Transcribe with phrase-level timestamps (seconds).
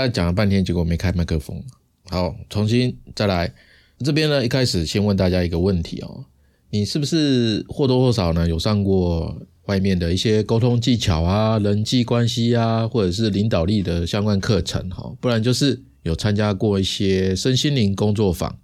[0.00, 1.62] 刚才讲了半天，结果没开麦克风。
[2.08, 3.52] 好，重新再来。
[3.98, 6.24] 这边呢，一开始先问大家一个问题哦，
[6.70, 14.88] 你是不是或多或少呢有上过外面的一些沟通技巧啊、人际关系啊，或者是领导力的相关课程？
[14.88, 18.58] 哈，不然就是有参加过一些身心灵工作坊。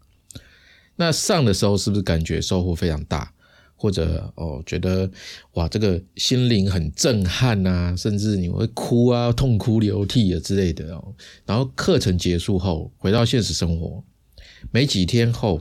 [0.96, 3.30] 那上的时候是不是感觉收获非常大？
[3.78, 5.08] 或者哦，觉得
[5.52, 11.14] 哇，这个心灵很震撼呐，甚至你会哭啊、痛哭流涕啊之类的哦。
[11.44, 14.02] 然后课程结束后，回到现实生活，
[14.70, 15.60] 没几天后，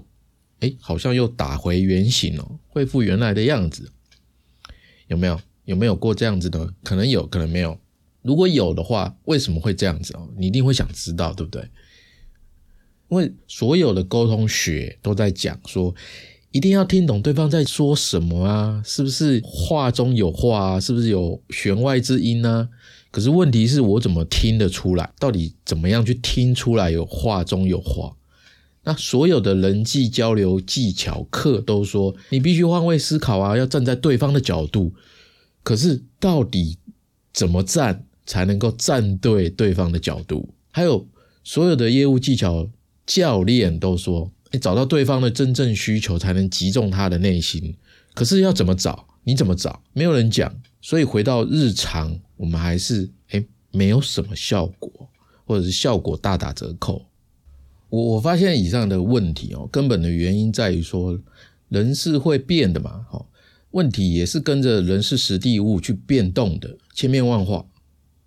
[0.62, 3.92] 哎，好像又打回原形哦，恢复原来的样子，
[5.08, 5.40] 有没有？
[5.66, 6.74] 有没有过这样子的？
[6.84, 7.78] 可能有可能没有。
[8.22, 10.30] 如果有的话，为什么会这样子哦？
[10.38, 11.62] 你一定会想知道，对不对？
[13.10, 15.94] 因为所有的沟通学都在讲说。
[16.56, 18.82] 一定要听懂对方在说什么啊？
[18.86, 20.80] 是不是话中有话啊？
[20.80, 22.70] 是不是有弦外之音呢？
[23.12, 25.12] 可是问题是我怎么听得出来？
[25.20, 28.16] 到底怎么样去听出来有话中有话？
[28.86, 34.94] 那所有的人际交流技巧课都说你必须换位思考啊，要站在对方的角度。
[35.62, 36.78] 可是到底
[37.34, 40.48] 怎么站才能够站对对方的角度？
[40.72, 41.06] 还有
[41.44, 42.70] 所有的业务技巧
[43.06, 44.32] 教练都说。
[44.58, 47.76] 找到对方的真正需求，才能击中他的内心。
[48.14, 49.08] 可是要怎么找？
[49.24, 49.82] 你怎么找？
[49.94, 50.62] 没有人讲。
[50.82, 55.10] 所以回到日常，我们还是哎，没有什么效果，
[55.46, 57.06] 或者是效果大打折扣。
[57.90, 61.20] 我我发现以上的问题哦，根本的原因在于说，
[61.70, 63.06] 人是会变的嘛。
[63.10, 63.26] 哈，
[63.72, 67.66] 问题也是跟着人是实地物去变动的，千变万化。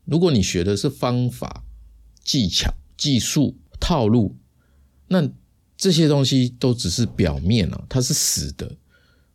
[0.04, 1.64] 如果你学的是方法、
[2.24, 4.36] 技巧、技术、套路，
[5.06, 5.30] 那。
[5.78, 8.70] 这些东西都只是表面哦，它是死的，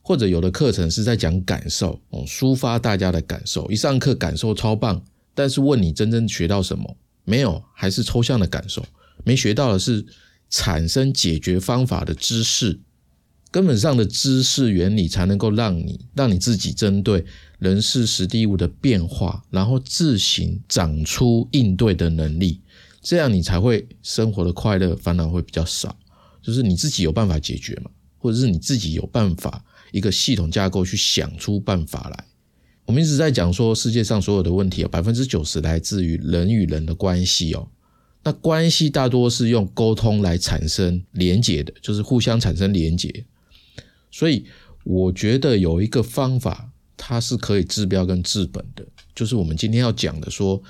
[0.01, 3.71] 或者有的课程是在讲感受哦，抒发大家的感受。
[3.71, 5.01] 一上课感受超棒，
[5.33, 7.63] 但是问你真正学到什么没有？
[7.73, 8.85] 还是抽象的感受，
[9.23, 10.05] 没学到的是
[10.49, 12.77] 产生解决方法的知识，
[13.49, 17.23] 根本上的知识原理才能够让你让你自己针对
[17.57, 22.59] 人事实地物的变化，然后自行长出应对的能力，
[23.01, 25.95] 这样你才会生活的快乐，烦恼会比较少。
[26.43, 27.89] 就是你自己有办法解决嘛，
[28.19, 32.25] 或者是你自己有办法一个系统架构去想出办法来。
[32.85, 37.69] 我们一直在讲说，世界上所有的问题啊，百分之九十来自于人与人的关系哦。
[38.25, 43.25] 那关系大多是用沟通来产生连结的，就是互相产生连结。
[44.11, 44.45] 所以
[44.83, 50.61] 我觉得有一个方法，它是可以治标跟治本的，就是我们今天要讲的，说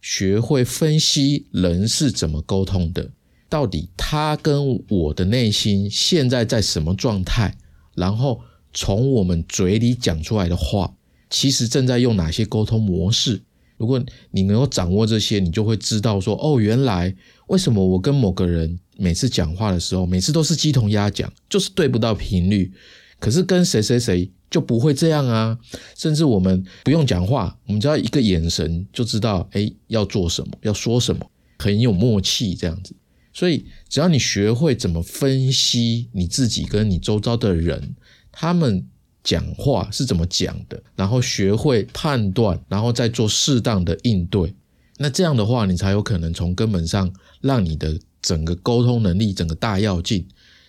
[0.00, 3.08] 学会分析人是怎么沟通的。
[3.52, 7.54] 到底他跟我的内心现在在什么状态？
[7.94, 8.40] 然后
[8.72, 10.94] 从我们嘴里讲出来的话，
[11.28, 13.42] 其实正在用哪些沟通模式？
[13.76, 17.14] 如果你能够掌握这些，你就会知道说，哦，原来
[17.48, 22.72] 为什么我跟某个人每次讲话的时候，每次都是鸡同鸭讲，就是对不到频率。
[23.18, 25.58] 可是跟谁谁谁就不会这样啊？
[25.94, 32.94] 甚至我们不用讲话，我们只要一个眼神就知道，哎，要做什么，要说什么，很有默契这样子。
[33.32, 37.94] 所以，只要你学会怎么分析你自己跟你周遭的人，
[38.30, 38.86] 他们
[39.24, 44.54] 讲话是怎么讲的，然后学会判断，然后再做适当的应对，
[44.98, 47.10] 那这样的话，你才有可能从根本上
[47.40, 50.26] 让你的整个沟通能力整个大要进，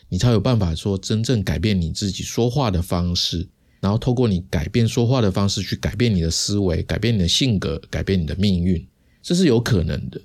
[0.08, 3.46] 你才有办法说真正改变你自己说话的方式，
[3.82, 8.88] 然后透过你改变说话的方式去改变你的思维，改变你的性格，改变你的命运，
[9.22, 10.22] 这是有可能的。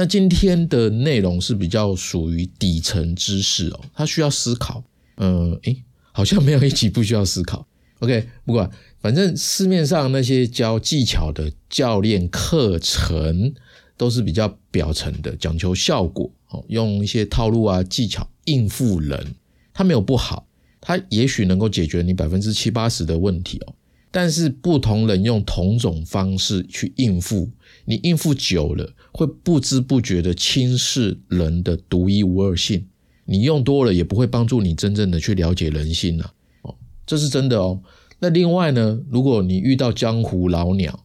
[0.00, 4.84] 那今天的内容是比较属于底层知识哦，它需要思考。
[5.16, 5.82] 嗯，诶，
[6.12, 7.66] 好像没有一集不需要思考。
[7.98, 8.70] OK，不管，
[9.00, 13.52] 反正市面上那些教技巧的教练课程
[13.96, 19.34] 都是比较表层的，讲求效果哦，用一些套路啊技巧应付人，
[19.74, 20.46] 它没有不好，
[20.80, 23.74] 它也许能够解决你百分之七八十的问题哦。
[24.12, 27.50] 但是不同人用同种方式去应付，
[27.88, 28.94] 你应付久了。
[29.10, 32.86] 会不知不觉的轻视人的独一无二性，
[33.24, 37.80] 你用多了也不会帮助你真正的去了解人性了哦，这是真的哦。
[38.20, 41.04] 那另外呢，如果你遇到江湖老鸟，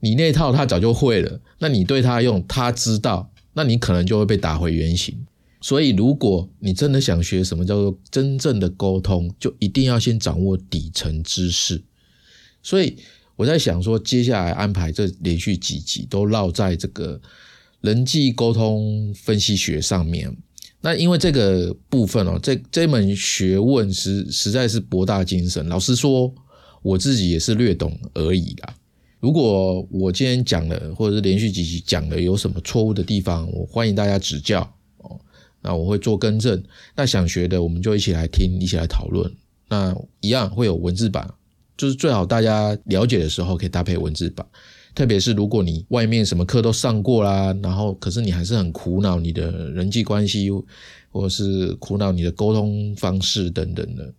[0.00, 5.16] 你那套他早就会了，那你对他用他知道，那你可能就会被打回原形。
[5.62, 11.82] 所以，如果你真的想学什么叫做真正的沟通，就一定要先掌握底层知识。
[12.62, 12.98] 所以。
[13.38, 17.20] 我在想说，接下来安排这连续几集都绕在这个
[17.82, 20.36] 人际沟通分析学上面。
[20.80, 25.68] 那因为这个部分哦，这这门学问实实在是博大精深。
[25.68, 26.34] 老实说，
[26.82, 28.74] 我自己也是略懂而已啦。
[29.20, 34.62] 如果我今天讲的或者是连续几集讲的有什么错误的地方，我欢迎大家指教
[34.96, 35.16] 哦。
[35.62, 36.60] 那我会做更正。
[36.96, 39.32] 那想学的，我们就一起来听，一起来讨论。
[39.68, 41.28] 那一样会有文字版，
[41.78, 44.46] 就是最好大家了解的时候可以搭配文字版。
[44.94, 50.50] 特别是如果你外面什么课都上过啦，然后可是你还是很苦恼你的人际关系，
[51.10, 54.12] 或者是苦恼你的沟通方式等等的，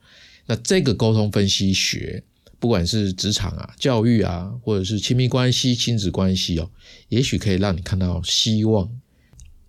[0.48, 2.24] 那这个沟通分析学。
[2.62, 6.70] 不管是职场啊、教育啊，或者是亲密关系、亲子关系哦，
[7.08, 8.90] 也许可以让你看到希望。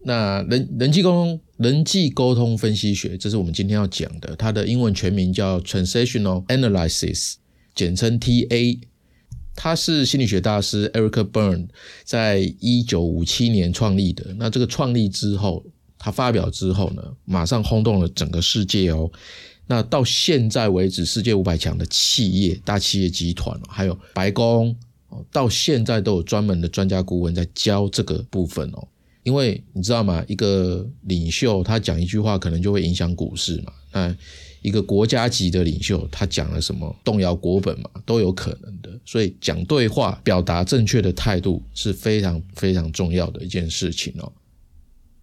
[0.02, 4.34] 那人人际沟通、人际沟通分析学，这是我们今天要讲的。
[4.34, 7.34] 它的英文全名叫 Transactional Analysis，
[7.75, 8.78] 简称 TA。
[9.56, 11.69] 他是心理学大师 Eric Berne
[12.05, 14.32] 在一九五七年创立的。
[14.38, 15.62] 那这个创立之后，
[15.99, 19.11] 他发表之后呢，马上轰动了整个世界哦。
[19.67, 24.75] 那到现在为止，世界五百强的企业、大企业集团，还有白宫，
[25.31, 28.88] 到现在都有专门的专家顾问在教这个部分哦。
[29.25, 30.25] 因为你知道吗？
[30.26, 33.73] 一个领袖他讲一句话，可能就会影响股市嘛。
[33.93, 34.16] 那
[34.62, 38.91] 一个国家级的领袖，他讲了什么，动摇国本嘛，都有可能的。
[39.07, 44.31] 所以讲对话、表达正确的态度是非常非常重要的一件事情哦。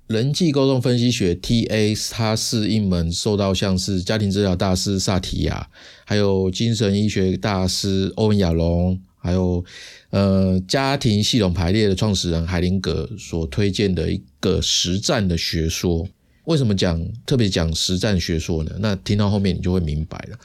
[0.07, 5.69] 人际沟通分析学 （TA） 它是一门受到像是家庭治疗大师萨提亚，
[6.05, 9.63] 还有精神医学大师欧文亚龙，还有
[10.11, 16.07] 呃家庭系统排列的创始人海灵格所推荐的一个实战的学说。
[16.47, 18.71] 为什么讲特别讲实战学说呢？
[18.79, 20.39] 那听到后面你就会明白了。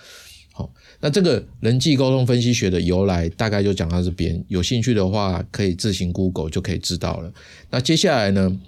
[0.52, 0.68] 好，
[1.00, 7.32] 那这个人际沟通分析学的由来大概就讲到这边，有兴趣的话可以自行 Google 就可以知道了。
[7.70, 8.60] 那接下来呢？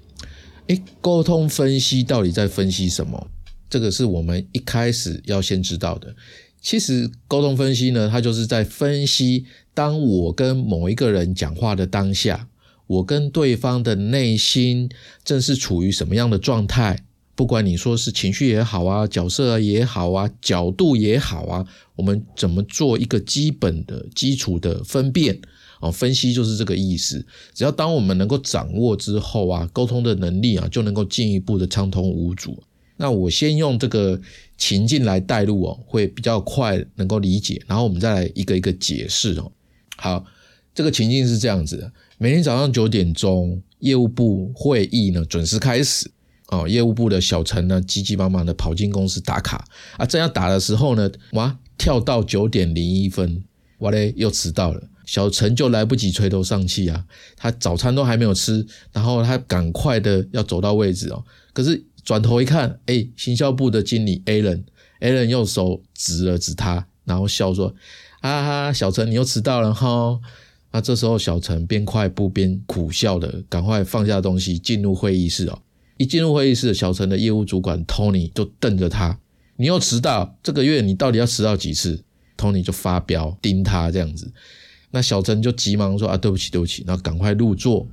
[0.69, 3.29] 诶，沟通分析到底在分析什么？
[3.69, 6.15] 这个是我们一开始要先知道的。
[6.63, 9.45] 其实沟通分析呢，它就是在分析，
[9.75, 12.49] 当我跟某一个人讲话的当下，
[12.87, 14.89] 我跟对方的内心
[15.25, 17.01] 正是处于什么样的状态。
[17.37, 21.67] 不管你说是情绪也好啊，角色啊也好啊，角度也好啊，
[21.97, 25.41] 我们怎么做一个基本的基础的分辨？
[25.81, 27.27] 啊，分析就是这个意思。
[27.53, 32.63] 只要当我们能够掌握之后啊，沟通的能力啊，就能够进一步的畅通无阻。
[32.97, 34.19] 那我先用这个
[34.57, 37.61] 情境来带入哦，会比较快能够理解。
[37.67, 39.51] 然后我们再来一个一个解释哦。
[39.97, 40.25] 好，
[40.73, 46.09] 这个情境是这样子的：每天早上九点钟，业务部会议呢准时开始。
[46.55, 49.65] 哦，业务部的小陈呢，急急忙忙的跑进公司打卡
[49.97, 53.43] 啊，正要打的时候呢，哇，跳到九点零一分，
[53.79, 54.83] 哇嘞，又迟到了。
[55.05, 57.05] 小陈就来不及垂头丧气啊，
[57.37, 61.23] 他早餐都还没有吃，然后他赶快的要走到位置哦，
[61.53, 67.75] 可是转头一看，哎，行销部的经理 Alan，Alan 用手指了指他，然后笑说
[68.23, 70.19] ：“啊，小陈你又迟到了哈。”
[70.73, 75.59] 那这时候小陈边快步边苦笑的，赶快放下东西进入会议室哦。
[75.97, 79.19] 一进入会议室，小陈的业务主管 Tony 就瞪着他
[79.57, 82.03] ：“你又迟到，这个月你到底要迟到几次
[82.37, 84.33] ？”Tony 就发飙盯他这样子。
[84.91, 87.87] 那小陈就急忙说：“啊，对不起，对不起。”然后赶快入座。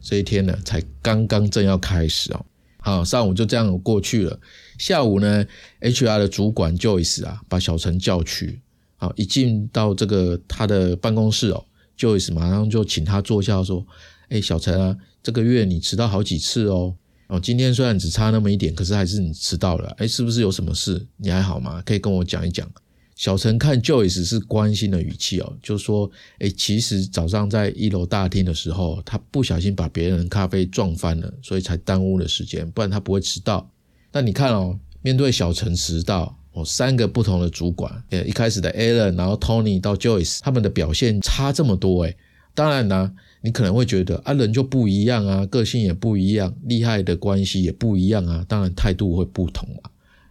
[0.00, 2.46] 这一天呢，才刚刚正要开始哦。
[2.78, 4.38] 好，上午就这样过去了。
[4.78, 5.44] 下午呢
[5.80, 8.60] ，HR 的主管 Joyce 啊，把小陈叫去。
[8.96, 11.64] 好，一进到这个他的办公室哦
[11.98, 13.84] ，Joyce 马上就请他坐下，说
[14.28, 16.94] ：“哎，小陈啊，这个月你迟到好几次哦。
[17.28, 19.88] 哦，今天虽然只差那么一点，可是还是你迟到了。
[19.98, 21.04] 哎，是不是有什么事？
[21.16, 21.82] 你还好吗？
[21.84, 22.70] 可以跟我讲一讲。”
[23.16, 33.70] 小陈看 Joyce 是关心的语气哦，就说：“哎，其实早上在一楼大厅的时候，他不小心把别人咖啡撞翻了，所以才耽误了时间，不然他不会迟到。
[34.12, 42.14] 那你看哦，面对小陈迟到，哦，三个不同的主管，呃，一开始的 Alan，然后 Tony 到 Joyce，他们的表现差这么多，哎，
[42.54, 43.10] 当然呢，
[43.46, 49.88] 你可能会觉得啊，人就不一样啊，个性也不一样，厉害的关系也不一样啊，当然态度会不同嘛，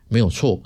[0.10, 0.62] 没有错。”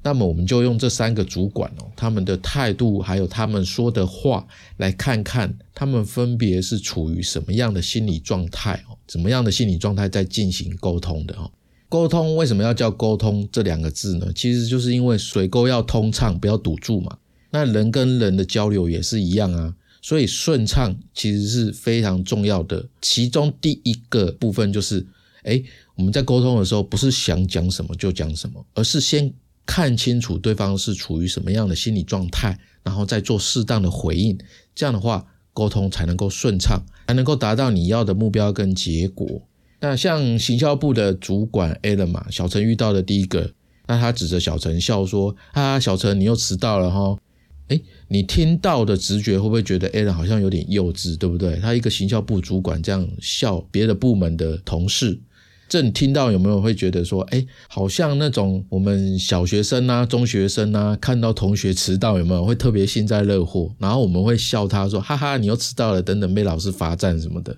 [0.00, 11.50] 那么我们就用这三个主管哦，他们的态度还有他们说的话，来看看他们分别是处于什么样的心理状态哦，怎么样的心理状态在进行沟通的哦。
[11.88, 14.32] 沟通为什么要叫沟通这两个字呢？
[14.36, 17.18] 其实就是因为水沟要通畅，不要堵住嘛。
[17.50, 22.86] 那人跟人的交流也是一样啊，所以顺畅其实是非常重要的。
[23.00, 25.06] 其中第一个部分就是，
[25.42, 25.62] 哎，
[25.94, 29.32] 我们在沟通的时候，不是想讲什么就讲什么，而是先。
[29.70, 34.38] 看清楚对方是处于什么样的心理状态，然后再做适当的回应，
[34.74, 39.42] 这样的话沟通才能够顺畅，才能够达到你要的目标跟结果。
[39.80, 43.52] 那像行销部的主管 a l a n 嘛，小陈遇到的第一个，
[43.86, 47.18] 那他指着小陈笑说：“啊，小陈你又迟到了哈。”
[47.68, 51.56] 哎，你听到的直觉会不会觉得 A 人好像有点幼稚，对不对？
[51.56, 55.20] 他一个行销部主管这样笑别的部门的同事。
[55.68, 63.74] 这你听到有没有会觉得说，哎，好像那种我们小学生啊、中学生啊，看到同学迟到有没有会特别幸灾乐祸？
[63.78, 67.54] 然后我们会笑他说，哈哈，你又迟到了，等等被老师罚站什么的，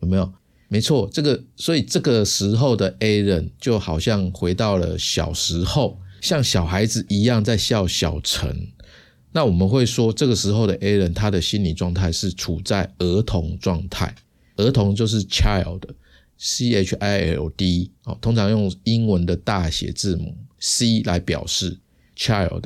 [0.00, 0.30] 有没有？
[0.68, 8.73] 没错，这个所以这个时候的 A 人就好像回到了小时候，像小孩子一样在笑小陈。
[9.34, 14.14] 那我们会说，这个时候的 A 人他的心理状态是处在儿童状态，
[14.56, 15.82] 儿童就是 child。
[16.36, 21.78] C H I L D 哦，通常用英文的大写字母 C 来表示
[22.16, 22.64] child。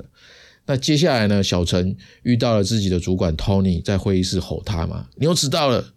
[0.66, 5.92] 那接下来呢，小陈遇到了自己的主管 Tony，在会议室吼他嘛：“你又迟到了，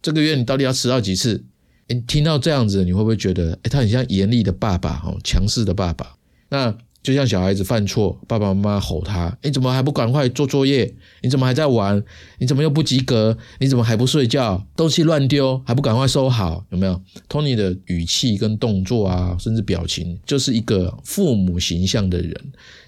[0.00, 1.44] 这个月你到底要迟到几次？”
[1.88, 6.16] 诶听到这样子，你会不会觉得，诶他很像严厉的爸爸哦，强势的爸爸？
[6.48, 6.76] 那。
[7.02, 10.92] 就像小孩子犯错，爸爸妈妈吼他：“你怎么还不赶快做作业？
[11.22, 12.02] 你怎么还在玩？
[12.38, 13.36] 你怎么又不及格？
[13.58, 14.62] 你怎么还不睡觉？
[14.76, 16.62] 东西乱丢还不赶快收好？
[16.70, 22.34] 有没有？”Tony 的语气跟动作啊，甚至表情，就是一个父母形象的人。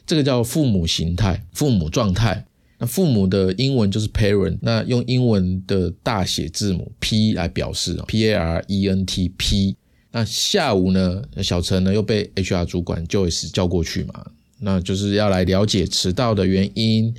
[0.06, 2.44] 这个叫父母形态、父母状态。
[2.78, 9.76] 那父母的英文就是 parent，那用英文的大写字母 P 来表示，P A R E N T P。
[10.12, 14.26] 那下午呢，小陈呢又被 HR 主管 Joyce 叫过去嘛，
[14.60, 17.14] 那就是要来了解迟到的原因。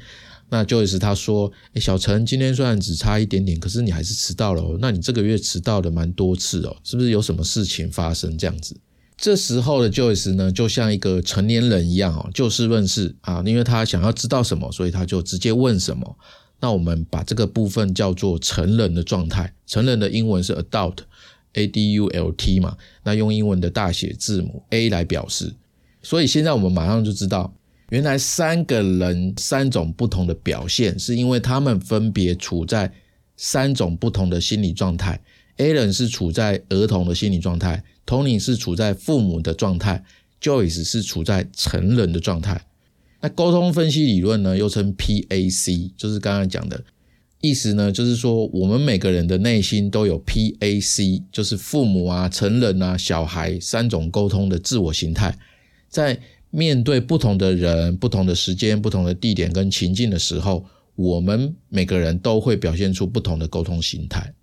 [0.50, 4.77] 那 Joyce 他说：“哎，小陈今天虽然只差一点点，可是你还是迟到了哦。
[4.79, 8.77] 那你这个月迟到的蛮多次哦，是不是有什么事情发生这样子？”
[9.17, 16.15] 这时候的 Joyce 呢，就像一个成年人一样哦，就事论事啊，因为他想要知道什么，所以他就直接问什么。
[16.59, 20.97] 那我们把这个部分叫做成人的状态，成人的英文是 adult。
[21.53, 25.53] Adult 嘛，那用英文的大写字母 A 来表示，
[26.01, 27.53] 所以现在我们马上就知道，
[27.89, 32.91] 原来三个人三种不同的表现，是因为他们分别处在
[33.38, 35.19] 三种不同的心理状态。
[35.57, 40.03] A 人是处在儿童的心理状态，Tony 是处在父母的状态
[40.41, 42.60] ，Joyce 是处在成人的状态。
[43.22, 46.83] 那沟通分析理论呢，又称 PAC，就是刚刚讲的。
[47.45, 55.38] 意思呢，就是说，我们每个人的内心都有 PAC，就是父母啊、成人啊、小孩三种沟通的自我形态。
[55.89, 56.17] 在
[56.51, 60.63] 面对不同的人、不同的时间、不同的地点跟情境的时候，
[60.95, 64.33] 我们每个人都会表现出不同的沟通形态。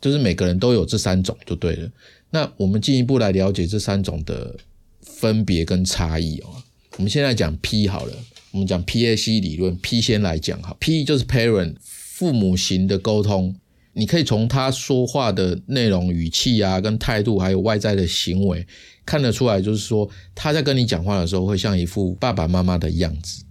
[0.00, 1.90] 就是每个人都有这三种就对了。
[2.30, 4.56] 那我们进一步来了解这三种的
[5.02, 6.48] 分别跟差异哦。
[6.96, 8.14] 我们现在讲 P 好了，
[8.52, 11.74] 我们讲 PAC 理论，P 先来讲哈，P 就是 Parent。
[12.16, 13.54] 父母型的沟通，
[13.92, 18.66] 你可以从他说话的内容、语气啊，跟态度，还有外在的行为
[19.04, 23.44] 看得出来，就是说他在跟你讲话的时候，会像一副爸爸妈妈的样子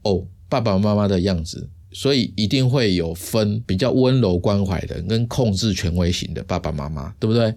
[0.00, 7.54] 哦，爸爸妈妈的样子，所以一定会有分比较温柔关怀的，跟控制权威型的爸爸妈妈，对不对？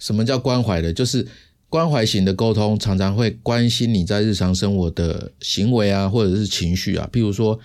[0.00, 0.92] 什么叫关怀的？
[0.92, 1.24] 就是
[1.68, 7.56] 关怀型的沟通，常常会关心你在日常生活的行为啊，或者是情绪啊，譬如说。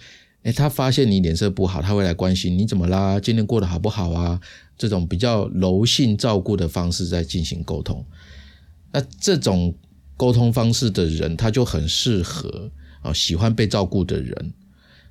[0.48, 3.20] 哎，他发现你脸色不好，他会来关心你怎么啦？
[3.20, 4.40] 今天过得好不好啊？
[4.78, 8.06] 这种比较柔性照顾的方式在进行沟通。
[8.94, 9.76] 那这种
[10.16, 14.54] 沟通方式的人，他就很适合啊，喜欢被照顾的人。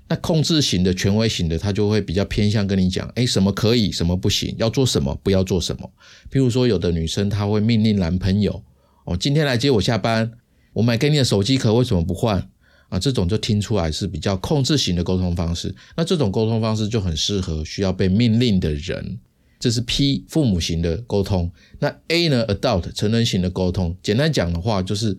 [0.09, 5.93] 那控制型的、权威型的，他就会比较偏向跟你讲，哎，什么可以，什么不行，要做什么，不要做什么。
[6.33, 8.65] 譬如说，有的女生她会命令男朋友，
[9.05, 10.33] 哦，今天来接我下班，
[10.73, 12.49] 我买给你的手机壳为什么不换？
[12.89, 15.75] 啊，这种就听出来是比较控制型的沟通方式。
[15.97, 19.19] 那这种沟通方式就很适合需要被命令的人。
[19.59, 21.51] 这是 P 父母型的沟通。
[21.79, 23.97] 那 A 呢？Adult 成人型的沟通。
[24.03, 25.17] 简单讲的话，就是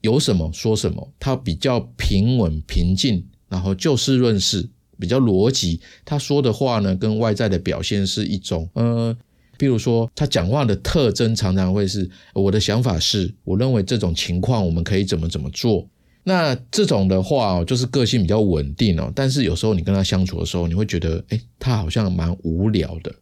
[0.00, 4.68] 有什么说什么，他比较平稳平静，然后就事论事，
[4.98, 5.80] 比较逻辑。
[6.04, 9.16] 他说的话呢，跟外在的表现是一种，呃，
[9.56, 15.88] 比如说他讲话的特征常常会是我的想法是，我认为这种情况我们可以怎么怎么做。
[16.28, 23.14] 那这种的话哦，就是个性比较稳定哦，但是有时候你跟他相处的时候，你会觉得，哎，他好像蛮无聊的。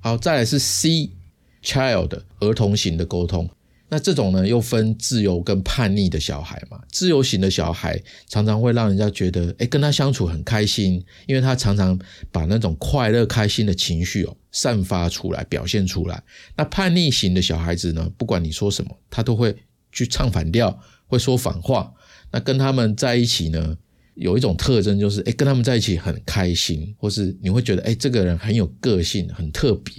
[0.00, 3.46] 好，再来是 C，child 儿童型的沟通。
[3.90, 6.80] 那这种呢，又分自由跟叛逆的小孩嘛。
[6.90, 11.98] 自由型的小孩常常会让人家觉得，哎，跟他相处很开心，因为他常常
[12.32, 16.22] 把那种快乐、开心的情绪哦散发出来、表现出来。
[16.56, 19.54] 那叛逆型的小孩子呢，不管你说什么，他都会
[19.92, 21.92] 去唱反调，会说反话。
[22.32, 23.76] 那跟他们在一起呢，
[24.14, 29.92] 有一种特征就是，哎，跟他们在一起很开心，或是你会觉得，哎，这个人很有个性，很特别。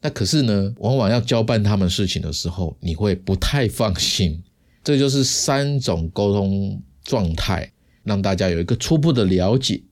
[0.00, 4.42] 那可是呢，往往要交办他们事情的时候，你会不太放心。
[4.84, 7.72] 这就是三种沟通状态，
[8.02, 9.82] 让大家有一个初步的了解。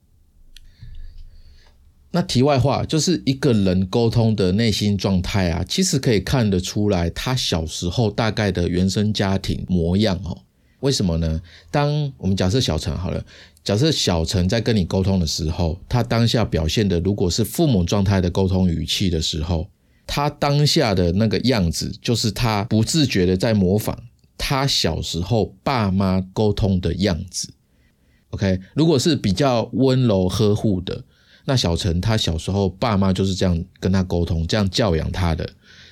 [2.10, 10.42] 那题外话，就是一个人沟通的内心状态啊，其实可以看得出来他小时候大概的原生家庭模样哦。
[10.80, 11.40] 为什么呢？
[11.70, 13.24] 当我们假设小陈好了，
[13.62, 19.68] 假设小陈在跟你沟通的时候，他当下表现的如果是父母状态的沟通语气的时候，
[20.06, 23.98] 他当下的那个样子，就是他不自觉的在模仿
[24.36, 27.52] 他小时候爸妈沟通的样子。
[28.30, 31.04] OK，如果是比较温柔呵护的。
[31.46, 35.48] 那小陈他小时候爸妈就是这样跟他沟通，这样教养他的。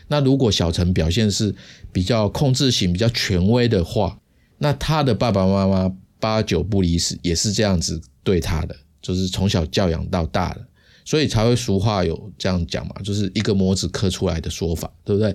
[0.06, 1.52] 那如果小陈表现是
[1.90, 4.20] 比较控制型、比较权威的话，
[4.58, 10.66] 那他的爸爸妈妈八九不离十，也是这样子对他的，就是从小教养到大的，
[11.04, 15.34] 所以才会俗话有这样讲嘛，就是一个模子刻出来的说法，对不对？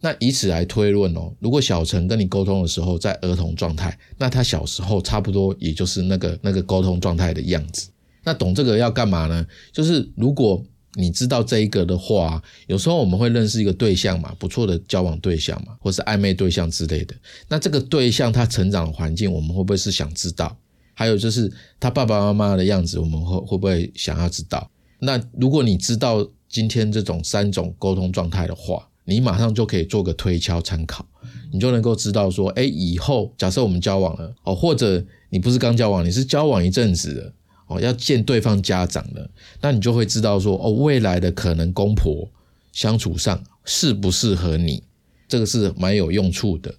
[0.00, 7.88] 那以此来推论哦，如果小陈跟你沟通的时候在儿童状态，那他小时候差不多也就是那个那个沟通状态的样子。
[8.24, 9.46] 那懂这个要干嘛呢？
[9.72, 17.14] 就是如果你知道这一个的话，有时候我们会认识一个对象嘛，不错的交往对象嘛，或是暧昧对象之类的。
[17.48, 20.54] 那这个对象他成长的环境，我们会不会是想知道？
[20.94, 24.70] 还有就是他爸爸妈妈的样子，我们会会不会想要知道？
[24.98, 31.04] 那如果你知道今天这种三种沟通状态的话，你马上就可以做个推敲参考，
[31.50, 37.32] 你就能够知道说，哎，以后假设我们交往了哦，或者你不是刚交往，你是交往一阵子了。
[37.72, 42.30] 哦，要见对方家长了，那你就会知道说，哦，未来的可能公婆
[42.72, 44.82] 相处上适不适合你，
[45.28, 46.74] 这个是蛮有用处的。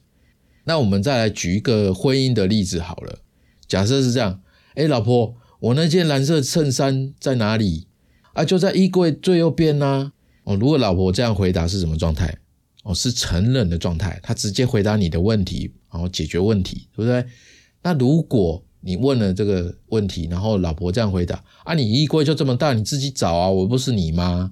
[0.66, 3.20] 那我们再来举一个婚姻的例子好了，
[3.68, 4.42] 假设是这样，
[4.76, 7.88] 哎，老婆，我那件蓝色衬衫在哪里？
[8.34, 10.14] 啊，就在衣柜最右边呢。
[10.44, 12.38] 哦，如果老婆这样回答是什么状态？
[12.84, 17.26] 哦，是承认的状态，她直接回答你的问题，然后解决问题，对不对？
[17.82, 24.52] 那如果你问了这个问题，然后老婆这样回答：“啊，你衣柜就这么大，你自己找啊，我不是你妈。”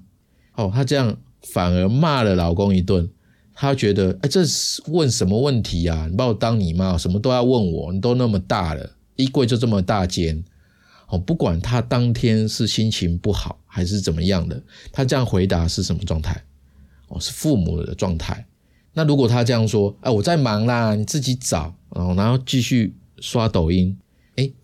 [0.56, 3.08] 哦，她这样反而骂了老公一顿。
[3.54, 6.06] 她觉得：“哎，这是问什么问题啊？
[6.10, 7.92] 你把我当你妈，什么都要问我？
[7.92, 10.42] 你都那么大了，衣柜就这么大间。”
[11.08, 16.42] 哦，不管她当天是心情不好还是怎么样的，她这样回答是什么状态？
[17.08, 18.46] 哦，是父母的状态。
[18.94, 23.94] 那如果她这样说：“哎，我在忙啦，你自己找。”哦，然后继续刷抖音。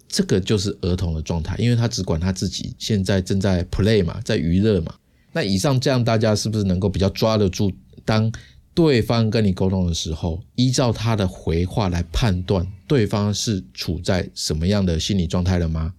[0.08, 4.94] 这个就是儿童的状态，因为他只管他自己，现在正在 play 嘛，在娱乐嘛。
[5.32, 7.70] 那以上这样，大家是不是能够比较抓得住？
[8.04, 8.32] 当
[8.74, 15.92] 对方跟你沟通的时候，依照他的回话来判断对方是处在什么样的心理状态了吗？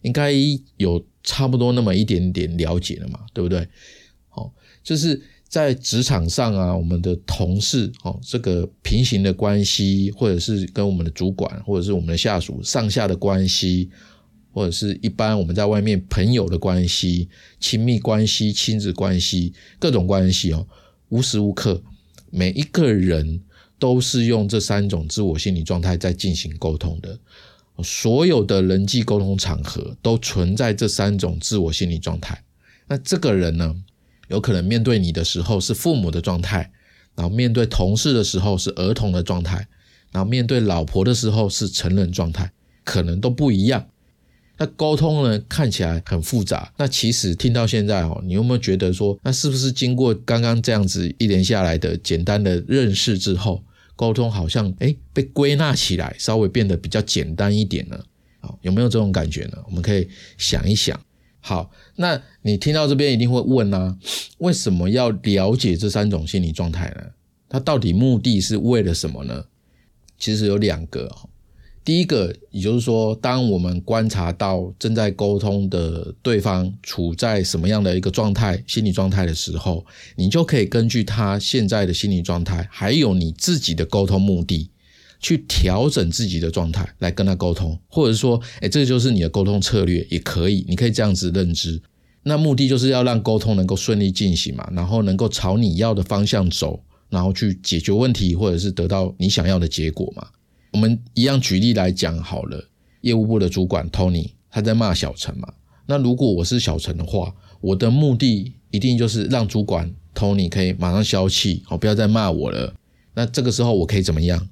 [0.00, 0.32] 应该
[0.78, 3.68] 有差不多那么一点点了解了嘛，对不对？
[4.28, 5.20] 好，就是。
[5.52, 13.90] 在职场上啊，我们的同事哦，这个平行的关系，或者是跟我们的主管，或者是我们的下属上下的关系，
[14.50, 17.28] 或者是一般我们在外面朋友的关系、
[17.60, 20.66] 亲密关系、亲子关系，各种关系哦，
[21.10, 21.82] 无时无刻
[22.30, 23.38] 每一个人
[23.78, 27.18] 都是用这三种自我心理状态在进行沟通的，
[27.84, 32.42] 所有的人际沟通场合都存在这三种自我心理状态。
[32.88, 33.76] 那这个人呢？
[34.28, 36.70] 有可能面对你的时候是父母的状态，
[37.14, 39.66] 然后面对同事的时候是儿童的状态，
[40.10, 42.50] 然后面对老婆的时候是成人状态，
[42.84, 43.86] 可能都不一样。
[44.58, 53.64] 那沟通呢看起来很复杂，那其实听到现在哦，你有没有觉得说，那是不是经过刚刚这样子一连下来的简单的认识之后，
[53.96, 57.98] 沟通好像哎被归纳起来，稍微变得比较简单一点呢？
[58.40, 59.58] 好，有没有这种感觉呢？
[59.66, 60.08] 我们可以
[60.38, 61.00] 想一想。
[61.44, 63.98] 好，那你听到这边一定会问呢，
[64.38, 67.02] 为什么要了解这三种心理状态呢？
[67.48, 69.44] 它到底目的是为了什么呢？
[70.16, 71.28] 其实有两个哦，
[71.84, 84.70] 第一个，也就是说，当我们观察到正在沟通的对方处在什么样的一个状态、心理状态的时候，你就可以根据他现在的心理状态，还有你自己的沟通目的。
[85.22, 91.80] 去调整自己的状态来跟他沟通，或者说，哎，这就是你的沟通策略也可以，你可以这样子认知。
[92.24, 100.26] 那目的就是要让沟通能够顺利进行嘛，然后能够朝你要的方向走，然后去解决问题，或者是得到你想要的结果嘛。
[100.72, 102.64] 我们一样举例来讲好了，
[103.02, 105.52] 业务部的主管 Tony 他在骂小陈嘛。
[105.86, 112.74] 那如果我是小陈的话，我的目的一定就是让主管 Tony 可以马上消气，哦，不要再骂我了。
[113.14, 114.48] 那这个时候我可以怎么样？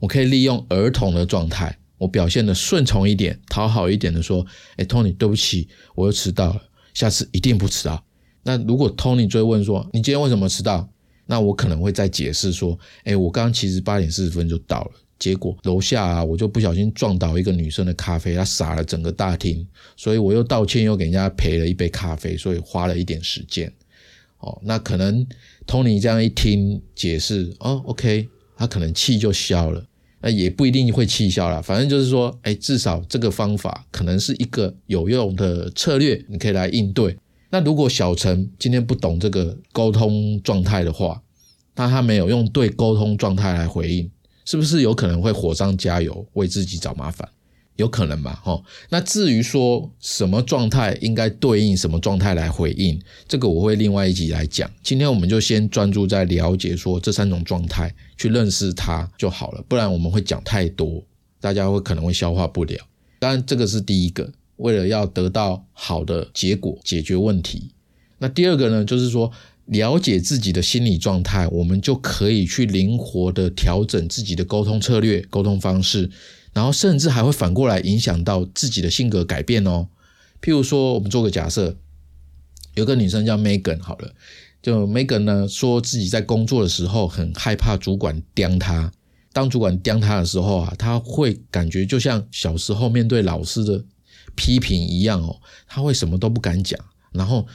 [0.00, 4.44] 我可以利用儿童的状态，我表现的顺从一点、讨好一点的说
[4.76, 8.04] ：“哎，Tony，对不起，我又迟到了，下次一定不迟到。”
[8.42, 10.88] 那如果 Tony 追问说：“你今天为什么迟到？”
[11.26, 23.72] 那我可能会再解释说：“哎，我刚刚其实八点四十分就到了，结果楼下啊，我就不小心撞倒一个女生的咖啡，她洒了整个大厅，所以我又道歉，又给人家赔了一杯咖啡，所以花了一点时间。
[24.40, 25.26] 哦，那可能
[25.66, 29.84] Tony 这样一听解释，哦，OK，他可能气就消了。
[30.20, 37.14] 那也不一定会气消了，反正就是说，哎，至少这个方法可能是一个有用的策略，你可以来应对。
[37.50, 41.22] 那如果小陈今天不懂这个沟通状态的话，
[41.74, 44.10] 那他没有用对沟通状态来回应，
[44.46, 47.28] 是不是有可能会火上加油，为自己找麻烦？
[47.76, 48.62] 有可能吧，哈。
[48.88, 54.70] 那至于说什么状态应该对应什么状态来回应，这个我会另外一集来讲。
[54.82, 59.64] 今天我们就先专注在了解说这三种状态，去认识它就好了。
[59.68, 61.02] 不然我们会讲太多，
[61.40, 62.78] 大家会可能会消化不了。
[63.18, 67.70] 当然，这个是第一个，为了要得到好的结果，解决问题。
[68.18, 69.32] 那第二个呢，就是说
[69.66, 76.08] 了解自己的心理状态，我们就可以去灵活的调整自己的沟通策略、沟通方式。
[76.54, 79.88] 然后甚至还会反过来影响到自己的性格改变哦。
[80.40, 81.76] 譬如说，我们做个假设，
[82.74, 84.12] 有个女生叫 Megan，好了，
[84.62, 88.92] 就 Megan 呢说自己在工作的时候很害怕主管刁她。
[89.32, 93.84] 当主管刁她的时候啊，她会感觉就像小时候面对老师的
[94.36, 96.78] 批评一样哦，她会什么都不敢讲，
[97.10, 97.46] 然后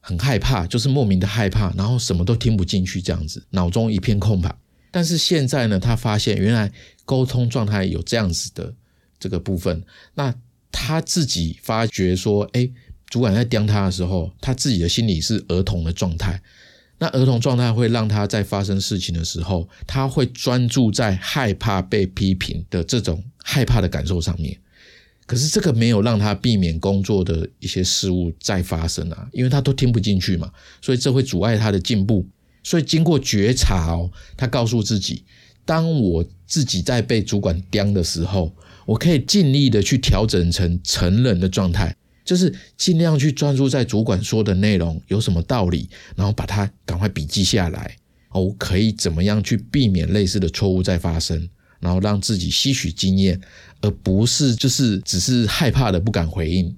[0.00, 4.54] 很害怕，就是莫名的害怕，然后什么都听不进去，这样子，脑中一片空白。
[4.90, 6.70] 但是现在呢，他发现原来
[7.04, 8.74] 沟通状态有这样子的
[9.18, 9.82] 这个部分，
[10.14, 10.34] 那
[10.72, 12.68] 他自己发觉说，哎，
[13.06, 16.42] 主管在刁他的时候，他自己的心里是儿童的状态。
[16.98, 24.56] 那儿童状态会让他在发生事情的时候，他会专注在害怕被批评的这种害怕的感受上面。
[25.26, 32.26] 可是这个没有让他避免工作的一些事物再发生啊，因为他都听不进去嘛，所以这会阻碍他的进步。
[32.62, 35.24] 所以经过觉察哦，他告诉自己，
[35.64, 38.54] 当我自己在被主管刁的时候，
[38.86, 47.96] 我可以尽力的去调整成成人的状态，就是尽量去专注在主管说的内容有什么道理，然后把它赶快笔记下来。
[48.30, 51.48] 哦，可以怎么样去避免类似的错误再发生，
[51.80, 53.40] 然后让自己吸取经验，
[53.80, 56.76] 而不是就是只是害怕的不敢回应。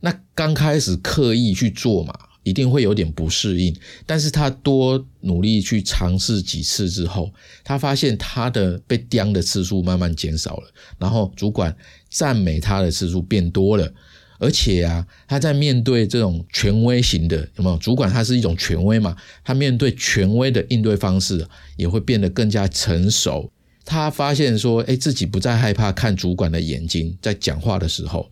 [0.00, 2.14] 那刚开始刻意去做嘛。
[2.48, 7.30] 一定会有点不适应，但是他多努力去尝试几次之后，
[7.62, 11.76] 他发现他的被刁的次数慢慢减少了，然后主管
[12.08, 13.92] 赞美他的次数变多了，
[14.38, 17.76] 而且啊，他在面对这种权威型的，有没有？
[17.76, 23.50] 主管他是一种权威嘛，他面对权威的应对方式也会变得更加成熟。
[23.84, 28.30] 他发现说，哎，自己不再害怕看主管的眼睛，在讲话的时候，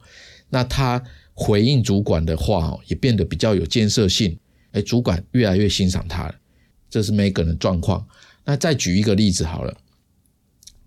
[0.51, 1.03] 那他。
[1.39, 4.37] 回应主管的话哦，也变得比较有建设性。
[4.73, 6.35] 哎，主管越来越欣赏他了，
[6.91, 8.05] 这是每个人的状况。
[8.45, 9.77] 那再举一个例子好了，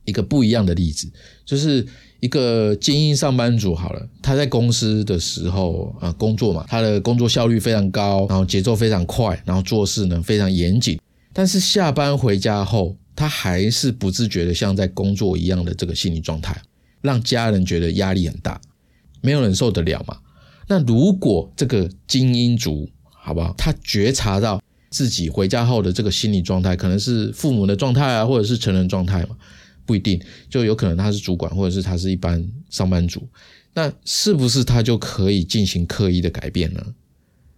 [0.06, 1.12] 一个不一样的例子，
[1.46, 1.86] 就是
[2.20, 11.00] 一个精英上班族好了，他在公司的时候啊工作嘛，他的工作效率非常高，然后节奏非常快，然后做事呢非常严谨。
[11.32, 16.60] 但是下班回家后，他还是不自觉的像在工作一样的这个心理状态，
[17.02, 18.60] 让家人觉得压力很大，
[19.22, 20.18] 没有人受得了嘛。
[20.70, 23.52] 那如果这个精英族，好不好？
[23.58, 29.36] 他觉察到自己回家后的这个心理状态，可能是父母的状态啊，或者是成人状态嘛，
[29.84, 33.28] 不一定，就有可能他是主管，或者是他是一般上班族。
[33.74, 36.86] 那是不是他就可以进行刻意的改变呢？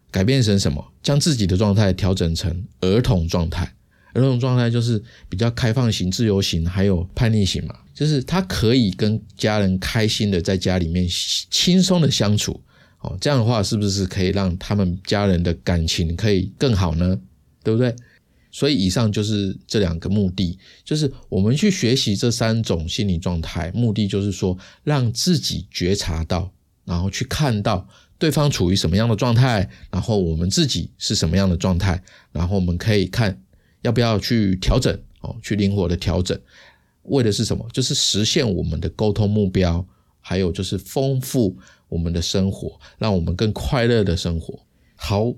[0.10, 0.94] 改变成什么？
[1.04, 3.74] 将自己的状态调整成儿童状态。
[4.14, 7.76] 儿童状态就是比较开放型、自由型，还有叛逆型嘛。
[7.94, 11.06] 就是他可以跟家人开心的在家里面
[11.50, 12.62] 轻松的相处。
[13.02, 17.20] 哦，这样的话是不是可以让他们家人的感情可以更好呢？
[17.64, 17.96] 对不对？
[18.52, 26.52] 所以以上就是这两个目的，就是我们去学习这三种心理状态，目的就是说让自己觉察到，
[26.84, 27.88] 然后去看到
[28.20, 33.42] 对方处于什么样的状态，然后我们自己是什么样的状态，然后我们可以看
[33.84, 36.38] 要不要去调整哦，去灵活的调整，
[37.04, 37.66] 为的是什么？
[37.72, 39.84] 就是实现我们的沟通目标，
[40.20, 41.58] 还有就是丰富。
[41.92, 44.58] 我们的生活，让我们更快乐的生活。
[44.96, 45.34] 好，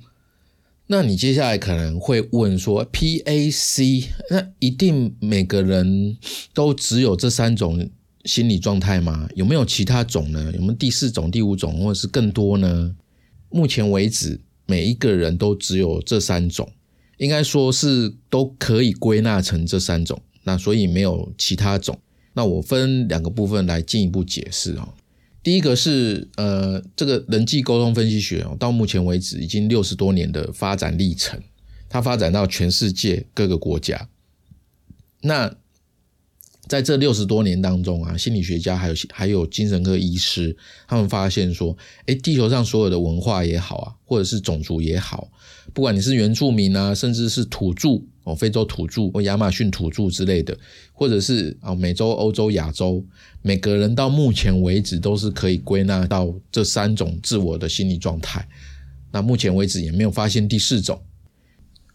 [0.86, 6.16] 那你接下来可能会问说，P A C，那一定每个人
[6.54, 7.90] 都只有这三种
[8.26, 9.28] 心理状态吗？
[9.36, 10.52] 有没有其他种呢？
[10.54, 12.96] 有没有第四种、第五种，或者是更多呢？
[13.50, 16.72] 目前为止，每一个人都只有这三种，
[17.18, 20.22] 应该说是都可以归纳成这三种。
[20.44, 21.98] 那所以没有其他种。
[22.34, 24.94] 那我分两个部分来进一步解释哦。
[25.44, 31.40] 第一个是呃，这个人际沟通分析学哦，到目前为止已经六十多年的发展历程，
[31.90, 34.08] 它发展到全世界各个国家。
[35.22, 35.54] 那
[36.74, 40.58] 在这六十多年当中啊，心理学家还有还有精神科医师，
[40.88, 45.30] 他们发现说，哎，地球上所有的文化也好啊，或者是种族也好，
[45.72, 47.90] 不管你是原住民啊，甚至是土著
[48.24, 50.58] 哦，非洲土著或亚马逊土著之类的，
[50.94, 53.06] 或者是啊美洲、欧洲、亚洲，
[53.44, 58.48] 每个人到目前为止都是可以归纳到这三种自我的心理状态。
[59.12, 61.00] 那目前为止也没有发现第四种，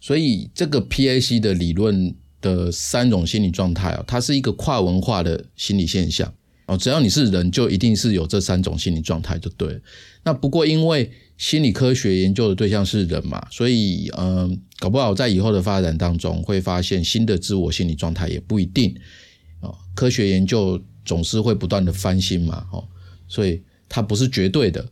[0.01, 2.15] 所以这个 PAC 的理论。
[2.41, 6.33] 的三种心理状态哦，它是一个跨文化的心理现象
[6.67, 6.77] 哦。
[6.77, 9.81] 只要你是人，就一定是有这三种心理状态就对。
[10.25, 18.95] 那不过因为心理科学研究的对象是人嘛，所以嗯，搞不好在以后的发展当中会发现新的自我心理状态也不一定
[19.61, 19.75] 哦。
[19.95, 22.85] 科学研究总是会不断的翻新嘛，哦，
[23.29, 24.85] 所以它不是绝对的。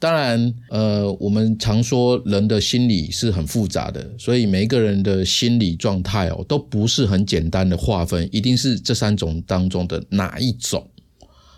[0.00, 10.88] 当然，呃，我们常说人的心理是很复杂的，所以每一个人的心理状态哦，都不是很简单的划分，一定是这三种当中的哪一种，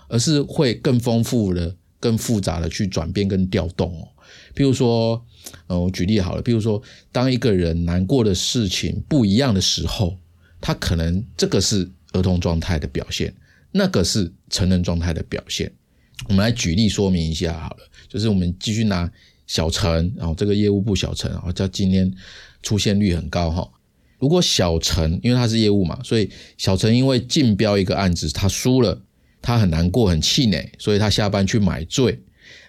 [0.09, 4.09] 而是会更丰富的、更复杂的去转变跟调动哦。
[4.57, 5.25] 譬如说，
[5.69, 10.19] 呃，我举例好了，譬如说，当一个人难过的事情不一样的时候，
[10.61, 13.33] 他可能这个是儿童状态的表现，
[13.71, 15.73] 那个是成人状态的表现。
[16.29, 17.79] 我们来举例说明一下好了。
[18.09, 19.11] 就是我们继续拿
[19.47, 22.13] 小陈，然后这个业务部小陈，然后叫今天
[22.63, 23.69] 出现率很高哈。
[24.19, 29.03] 如果小陈因为他是业务嘛，所以小陈因为竞标一个案子他输了，
[29.41, 32.21] 他很难过很气馁，所以他下班去买醉。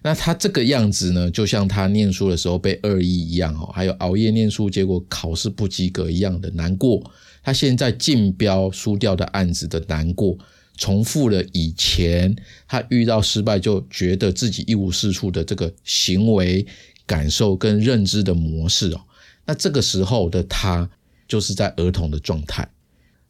[0.01, 7.12] 那他这个样子呢，就像他念书的时候被二一一样哈，还有熬夜念书结果考试不及格一样的难过。
[7.43, 10.38] 他现在竞标输掉的案子的难过。
[10.75, 12.36] 重复了以前
[12.67, 16.65] 他遇到失败就觉得自己一无是处的这个行为、
[17.05, 19.01] 感受跟认知的模式哦，
[19.45, 20.89] 那这个时候的他
[21.27, 22.67] 就是在儿童的状态。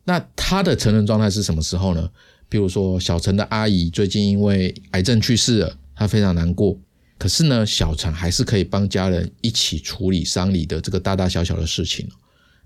[0.05, 2.09] 那他的成人状态是什么时候呢？
[2.49, 6.77] 比如说小陈的阿姨最近因为癌症去世了，他非常难过。
[7.17, 12.07] 可是呢，小陈还是可以帮家人一起处理丧礼的这个大大小小的事情。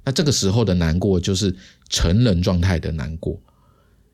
[0.04, 1.56] 那这个时候的难过就是
[1.90, 3.40] 成人状态的难过。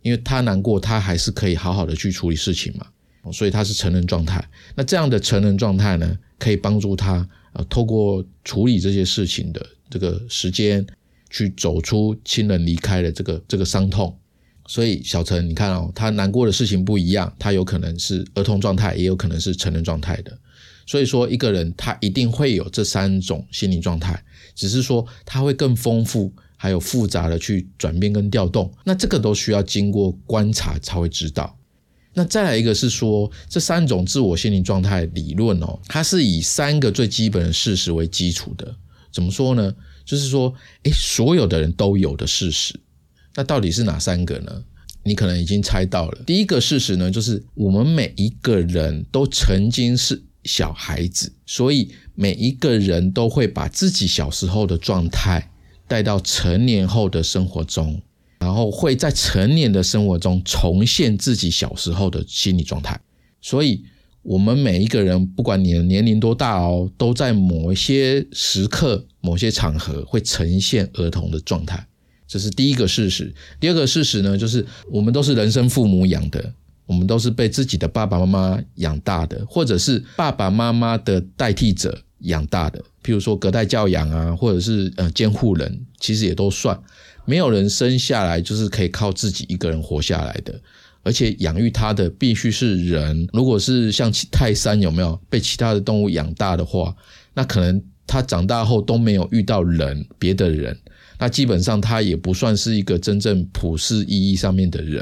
[0.04, 2.86] 因为他难过，他还是可以好好的去处理事情嘛，
[3.32, 4.48] 所以他是成人状态。
[4.76, 10.86] 那这样的成人状态呢，可以帮助他呃，透过处理这些事情的这个时间，
[11.30, 14.16] 去走出亲人离开的这个这个伤痛。
[14.68, 20.38] 所以小陈，你看哦，他难过的事情不一样，他有可能是儿童状态，也有可能是成人状态的。
[20.86, 24.22] 所以说，一个人他一定会有这三种心理状态，
[24.54, 26.32] 只是说他会更丰富。
[26.64, 31.60] 还有复杂的去转变跟调动，那这个都需要经过观察才会知道。
[32.14, 38.74] 那再来一个是说，这三种自我心理状态理论哦，它是以三个最基本的事实为基础的。
[39.12, 39.76] 怎么说呢？
[40.06, 42.80] 就是说，诶，所有的人都有的事实。
[43.36, 44.64] 那到底是哪三个呢？
[45.04, 46.24] 你可能已经猜到了。
[46.26, 55.50] 第一个事实呢，就是我们每一个人都曾经是小孩子，所以每一个人都会把自己小时候的状态。
[55.94, 58.02] 带到成年后的生活中，
[58.40, 63.00] 然后会在成年的生活中重现自己小时候的心理状态。
[63.40, 63.86] 所以，
[64.24, 71.86] 我们每一个人，不管你的年龄多大哦，都在某一些时刻、某些场合会呈现儿童的状态。
[72.28, 73.32] 这是第一个事实。
[73.60, 76.52] 第二个事实呢，就是我们都是人生父母养的，
[76.88, 82.02] 我们都是被自己的爸爸妈妈养大的，或者是爸爸妈妈的代替者。
[82.24, 86.78] 养大的，譬如说隔代教养啊，或者是呃监护人，其实也都算。
[87.26, 90.60] 没有人生下来就是可以靠自己一个人活下来的，
[91.04, 93.28] 而且养育他的必须是人。
[93.32, 96.94] 如果是像泰山有没有被其他的动物养大的话，
[97.34, 100.78] 那可能他长大后都没有遇到人，别的人，
[101.18, 105.02] 那基本上他也不算是一个真正普世意义上面的人。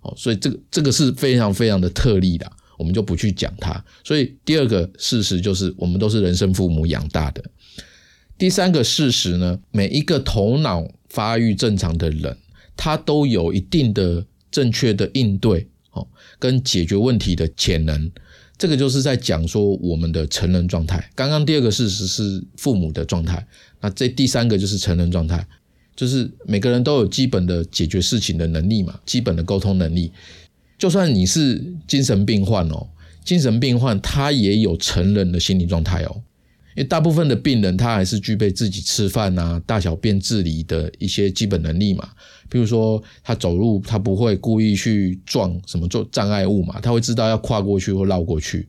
[0.00, 2.50] 哦，所以这个这个是非常非常的特例的。
[2.82, 3.72] 我们就不去讲它。
[4.02, 7.40] 所以第二个事实就是，我们都是人生父母养大的。
[8.36, 12.36] 第三个事实呢，每一个头脑发育正常的人，
[12.76, 16.04] 他都有一定的正确的应对哦，
[16.40, 18.10] 跟解决问题的潜能。
[18.58, 21.08] 这个就是在讲说我们的成人状态。
[21.14, 23.46] 刚刚第二个事实是父母的状态，
[23.80, 25.46] 那这第三个就是成人状态，
[25.94, 30.10] 就是每个人都有基本的解决事情的能力嘛，基本的沟通能力。
[30.82, 32.88] 就算你是精神病患哦，
[33.24, 36.20] 精神病患他也有成人的心理状态哦，
[36.74, 42.08] 因为大部分的病人他还是具备自己吃饭啊、大小便自理的一些基本能力嘛。
[42.48, 48.68] 比如说他走路，他不会故意去撞什么做障碍物嘛，他会知道要跨过去或绕过去。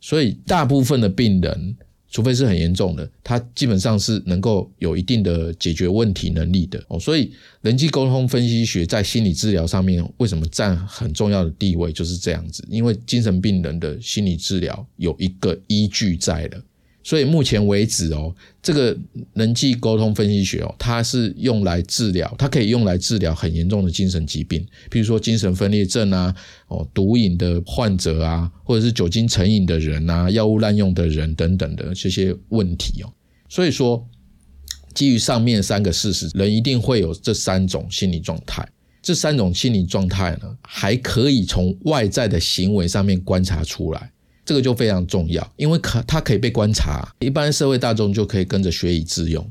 [0.00, 1.76] 所以大部分的病人
[2.10, 6.98] 除非是很严重的，他基本上是能够有一定的解决问题能力的哦。
[6.98, 12.64] 所以人际沟通分析学在心理治疗上面为什么占很重要的地位，就是这样子。
[12.70, 16.62] 因为精神病人的心理治疗有一个依据在了。
[17.02, 18.96] 所以目前为止哦，这个
[19.32, 26.34] 人际沟通分析学哦，它是用来治疗，它可以用来治疗很严重的精神疾病，比如说精神分裂症啊，
[26.66, 33.12] 哦，毒瘾的患者啊，或者是酒精成瘾的人啊，药物滥用的人等等的这些问题哦。
[33.48, 34.06] 所以说，
[34.92, 38.68] 基于上面三个事实，人一定会有这三种心理状态。
[39.00, 44.12] 这三种心理状态呢，还可以从外在的行为上面观察出来。
[44.48, 49.46] 这个就非常重要，因为可它可以被观察，一般社会大众就可以跟着学以致用。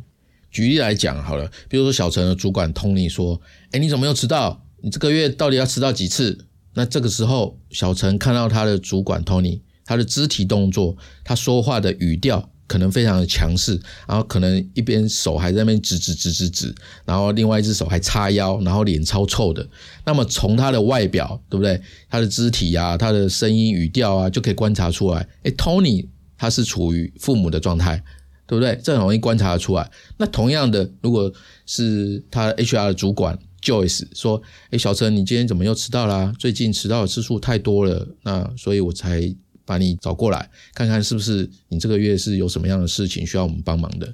[0.49, 4.65] 举例来讲好了，比如说小陈的主管 Tony 说：“哎，你怎么又迟到？
[4.81, 12.49] 你这个月到底要迟到几次？”那这个时候，小陈看到他的主管 Tony，他的肢体动作，他说话的语调。
[12.67, 16.75] 可能非常的强势，然后可能一边手还在那边指指指指指，
[17.05, 19.65] 然后另外一只手还叉腰，然后脸超臭的。
[20.05, 21.81] 那么从他的外表，对不对？
[22.09, 25.25] 他的肢体啊，他的声音语调啊，就可以观察出来。
[25.43, 26.05] 哎，Tony
[26.37, 28.03] 他是处于父母的状态，
[28.45, 28.77] 对不对？
[28.83, 29.89] 这很容易观察出来。
[30.17, 31.31] 那同样的，如果
[31.65, 36.33] 是他 HR 的主管 Joyce 说：“哎，小陈，你今天怎么又迟到啦？
[36.37, 39.33] 最近迟到的次数太多了，那所以我才。”
[39.67, 44.11] 把你找过来，看看是不是你这个月是有什么样的事情需要我们帮忙的。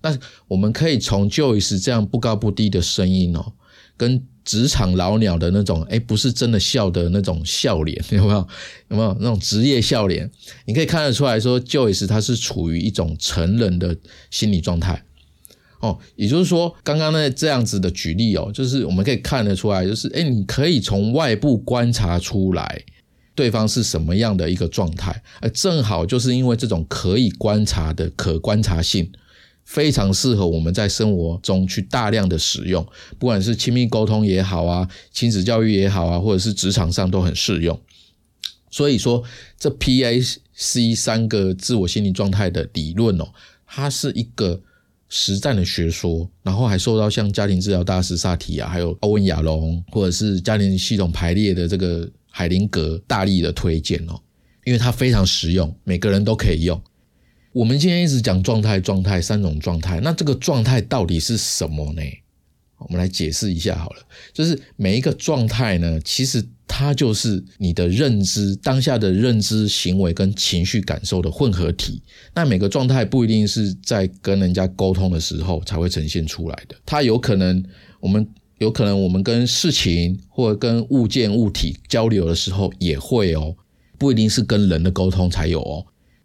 [0.00, 3.52] 那我们可以从 Joyce 这样不高不低的声音哦，
[3.96, 8.48] 跟职场老鸟的那种，哎，不是真的笑的那种笑脸， 有没有？
[8.88, 10.30] 有没有那种职业笑脸？
[10.66, 13.96] 你可以看得出来说，Joyce 他是处于一种成人的
[14.30, 15.02] 心理状态
[15.80, 15.98] 哦。
[16.16, 22.84] 也就是说，刚刚那这样子的举例哦，就是我们可以看得出来，就是哎，你可以从外部观察出来。
[23.34, 25.22] 对方是什么样的一个状态？
[25.40, 29.10] 而正好就是因为这种可以观察的可观察性，
[29.64, 32.86] 非常适合我们在生活中去大量的使用，
[33.18, 37.80] 不管是亲密沟通也好啊，亲子教育也好啊，或者是职场上都很适用。
[38.70, 39.22] 所以说，
[39.58, 40.20] 这 P A
[40.54, 43.26] C 三个自我心理状态的理论哦，
[43.66, 44.60] 它是一个
[45.08, 52.08] 实战的学说，然后还受到像家庭治疗大师萨提亚，还有欧文亚龙，或者是家庭系统排列的这个。
[52.36, 54.20] 海灵格大力的推荐哦，
[54.64, 56.82] 因为它非常实用，每个人都可以用。
[57.52, 62.02] 我们今天一直讲状态，状态三种状态，那这个状态到底是什么呢？
[62.78, 72.02] 我们来解释一下好了，就是每一个状态呢，其实它就是你的认知当下的认知行为跟情绪感受的混合体。
[72.34, 77.64] 那每个状态不一定是在跟人家沟通的时候才会呈现出来的，它有可能
[78.00, 78.28] 我们。
[78.64, 83.54] 有可能我们跟事情或者跟物件物体交流的时候也会哦，
[83.98, 85.84] 不一定是跟人的沟通才有哦。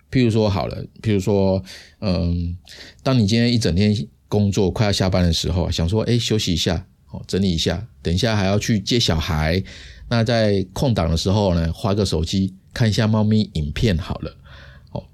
[0.10, 1.62] 譬如说好了，譬如说，
[2.00, 2.58] 嗯，
[3.04, 3.94] 当你今天一整天
[4.30, 9.62] 工作快要下班的时候，想说，哎，休息一下，哦，整理一下，等一下还要去接小孩，
[10.08, 14.34] 那在空档的时候呢，划个手机看一下猫咪影片好了。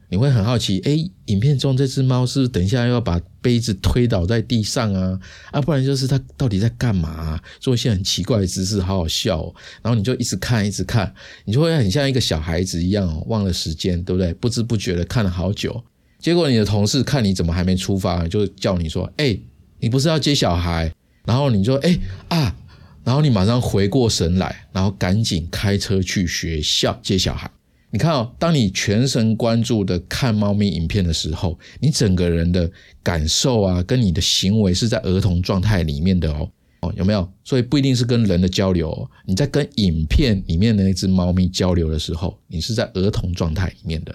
[0.09, 5.19] 你会很好奇，哎，影片中这只猫是不是等一下要把杯子推倒在地上啊？
[5.51, 7.39] 啊，不然就是它到底在干嘛？
[7.59, 9.53] 做一些很奇怪的姿势，好好笑。
[9.81, 11.13] 然后你就一直看，一直看，
[11.45, 14.33] 你就会很像一个小孩子一样哦，忘了时间，对不对？
[14.35, 15.83] 不知不觉的看了好久。
[16.19, 19.37] 结果你的同事看你怎么还没出发，就叫你说，哎，
[19.79, 20.93] 你不是要接小孩？
[21.25, 22.55] 然后你就哎啊，
[23.03, 27.49] 然后你马上回过神来，然后赶紧开车去学校接小孩。
[27.91, 32.69] 你看哦，当你全神贯注的看猫咪影片的时候，你整个人的
[33.01, 37.31] 感受啊，跟你的行为是在儿童状态里面的哦，哦，有没有？
[37.45, 44.13] 所以不一定是跟人的交流，哦你在跟影片里面的那只猫咪交流的时候，你是在儿童状态里面的。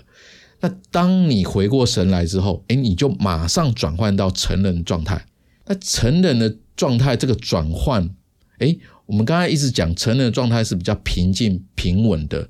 [0.61, 5.25] 那当你回过神来之后，哎，你就马上转换到成人状态。
[5.65, 8.11] 那成人的状态这个转换，
[8.59, 8.77] 哎，
[9.07, 12.47] 我们刚才一直讲成人的状态是比较平静平稳的，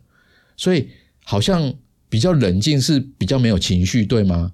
[0.57, 0.88] 所以。
[1.31, 1.72] 好像
[2.09, 4.51] 比较冷静，是比较没有情绪，对吗？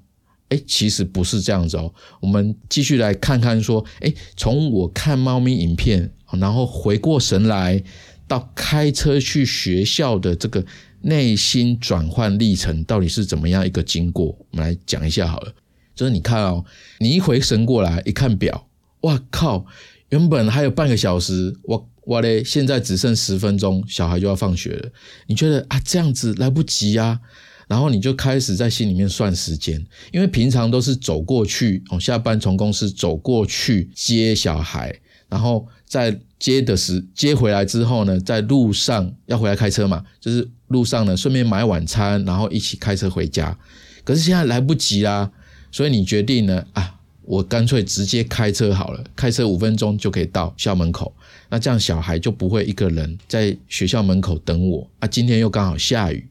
[0.51, 1.91] 哎，其实不是这样子哦。
[2.20, 7.83] 我们继续来看看，说，哎，从我看猫咪影片，然后回过神来，
[8.29, 10.62] 到开车去学校的这个
[11.01, 14.27] 内心转换历程，到底是怎么样一个经过？
[14.27, 15.55] 我们来讲一下好了。
[15.95, 16.62] 就是你看哦，
[16.99, 18.68] 你一回神过来，一看表，
[19.01, 19.64] 哇靠，
[20.09, 21.88] 原本还有半个小时，我。
[22.07, 22.44] 我嘞！
[22.44, 24.88] 现在只剩十分钟，小孩就要放学了。
[25.26, 27.18] 你觉得啊，这样子来不及啊？
[27.66, 34.96] 然后你就开始在心里面算时间，因为平常都是走过去哦，下班从公司走过去接小孩，
[35.28, 43.59] 然后在接的时接回来之后呢，在路上要回来开车嘛，就是路上呢顺便买晚餐，然后一起开车回家。
[44.04, 45.32] 可是现在来不及啦，
[45.72, 46.95] 所以你决定呢啊，
[47.27, 51.14] 我干脆直接开车好了，开车五分钟就可以到校门口。
[51.51, 55.09] 那这样小孩就不会一个人在学校门口等我啊。
[55.09, 56.29] 今天又刚好下雨，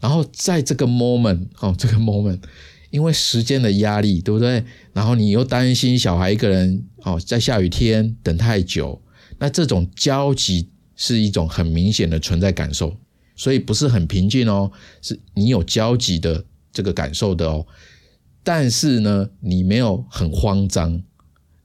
[0.00, 2.40] 然后在这个 moment 哦，这个 moment，
[2.90, 4.64] 因为时间的压力，对不对？
[4.92, 9.00] 然后你又担心小孩一个人哦，在下雨天等太久，
[9.38, 12.96] 那这种焦急是一种很明显的存在感受。
[13.34, 14.70] 所以不是很平静哦，
[15.00, 17.66] 是你有焦急的这个感受的哦。
[18.42, 21.02] 但是呢，你没有很慌张，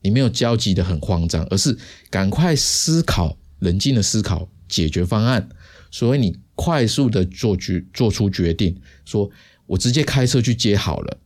[0.02, 1.76] 你没有焦急的很慌张，而是
[2.10, 5.48] 赶快思考、冷静的思考解决方案。
[5.90, 9.30] 所以你快速的做决做出决定，说
[9.66, 11.18] 我直接开车去接好了。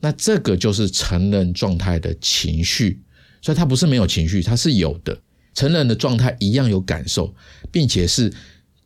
[0.00, 3.02] 那这个就是成人状态的情绪，
[3.42, 5.20] 所以他不是没有情绪，他是有的。
[5.54, 7.34] 成人的状态一样有感受，
[7.70, 8.32] 并且是。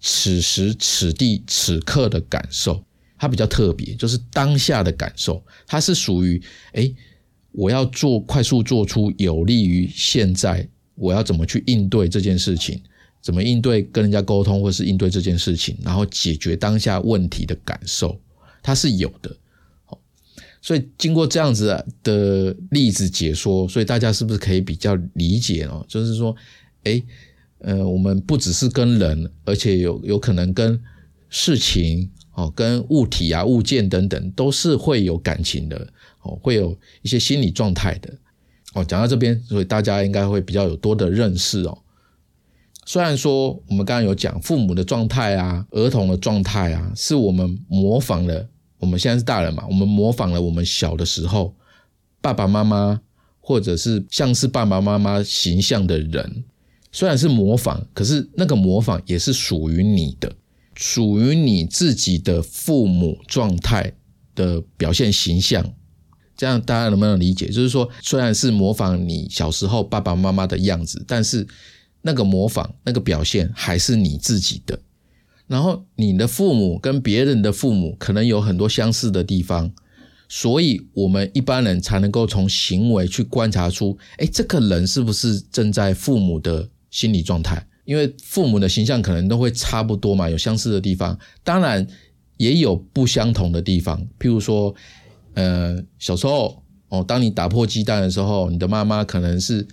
[0.06, 2.84] 此时此地此刻的感受，
[3.16, 6.42] 它比较特别，就是当下的感受，它是属于
[6.72, 6.92] 哎，
[7.52, 12.80] 我要做快速做出有利于现在，我要怎么去应对这件事情，
[13.20, 18.20] 怎么应对跟人家沟通，或是应对这件事情，然后解决当下问题的感受，
[18.62, 19.36] 它是有的。
[19.84, 20.00] 好，
[20.60, 25.84] 所以经过这样子的例子解说，所以大家是不是可以比较理解哦？
[25.88, 26.34] 就是说，
[26.84, 27.02] 哎。
[27.60, 30.78] 呃，我们不只是跟人，而且有有可能跟
[31.30, 35.88] 事情哦，跟物体啊、物件等等，都是会有感情的
[36.22, 38.12] 哦，会有一些心理状态的
[38.74, 38.84] 哦。
[38.84, 41.78] 讲到这边，所以大家应该会比较有多的认识哦。
[42.86, 48.46] 虽然说我们刚刚有讲父母的状态啊，儿童的状态啊，是我们模仿了
[48.78, 51.54] 我们现在是大人嘛，我们模仿了我们小的时候
[52.20, 53.00] 爸爸妈妈，
[53.40, 56.44] 或者是像是爸爸妈妈形象的人。
[56.92, 60.32] 虽然是模仿，可是那个模仿也是属于你的，
[60.74, 63.92] 属于你自己的父母状态
[64.34, 65.74] 的表现形象。
[66.36, 67.46] 这样大家能不能理解？
[67.46, 71.46] 就是说，虽然是模仿你小时候爸爸妈妈的样子，但是
[72.02, 74.78] 那个模仿、那个表现还是你自己的。
[75.46, 79.72] 然后你的父母跟别人的父母可能有很多相似的地方，
[80.28, 86.68] 所以我们一般人才能够从行为去观察出，哎，这个人是不是正在父母的。
[86.94, 91.86] 心理状态，因为父母的形象可能都会差不多嘛，有相似的地方，当然
[92.38, 94.00] 也有不相同的地方。
[94.18, 94.74] 譬如说，
[95.34, 99.66] 呃，小时候哦，当你打破鸡蛋的时候，你的妈妈可能是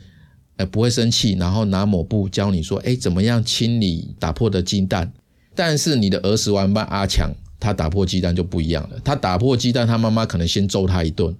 [0.57, 5.12] 呃不会生气，然后拿抹布教你说，哎，怎么样清理打破的鸡蛋。
[5.55, 11.36] 但是你的儿时玩伴阿强，他打破鸡蛋就不一样了，他打破鸡蛋，他妈妈可能先揍他一顿。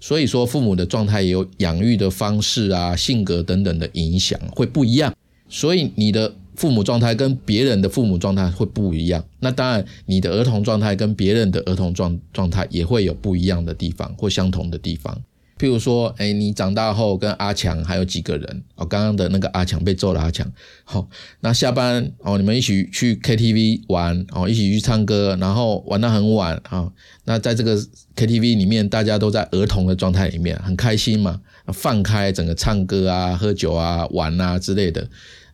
[0.00, 5.14] 所以说，父母的状态也有养育的方式啊、性格等等的影响，会不一样。
[5.50, 9.22] 所以你的父母状态跟别人的父母状态会不一样。
[9.40, 15.20] 那当然，你的儿童状态跟别人的儿童状状态也会有不一样的地方或相同的地方。
[15.58, 20.50] 譬如说，哎，你长大后跟阿强还有几个人哦，刚刚的那个阿强被揍了，阿强
[20.84, 21.06] 好，
[21.40, 26.90] 那下班哦，你们一起去 KTV 玩哦，一起去唱歌，然后玩到很晚啊。
[27.24, 27.76] 那在这个
[28.16, 35.06] KTV 里面，大家都在儿童的状态里面，很开心嘛，放开整个唱歌啊、喝酒啊、玩啊之类的。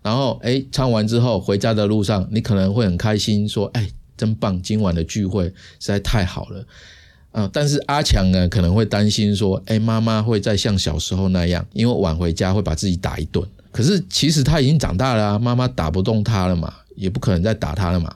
[0.07, 6.65] 然后哎，唱完之后回家的路上，你可能会很开心，说哎，真棒，今晚的聚会实在太好了。
[7.33, 13.45] 啊，但是阿强呢可能会担心说，哎，妈妈会再像小时候那样，因为晚回家会把自己打一顿。
[13.73, 18.15] 可是其实他已经长大了啊，妈妈打不动他了嘛，也不可能再打他了嘛。